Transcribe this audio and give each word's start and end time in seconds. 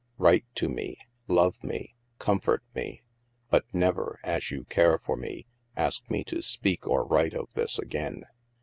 Write 0.17 0.45
to 0.55 0.67
me, 0.67 0.97
love 1.27 1.63
me, 1.63 1.93
com 2.17 2.39
fort 2.39 2.63
me. 2.73 3.03
But 3.51 3.65
never, 3.71 4.19
as 4.23 4.49
you 4.49 4.63
care 4.63 4.97
for 4.97 5.15
me, 5.15 5.45
ask 5.77 6.09
me 6.09 6.23
to 6.23 6.41
speak 6.41 6.87
or 6.87 7.05
write 7.05 7.35
of 7.35 7.51
this 7.53 7.77
again. 7.77 8.23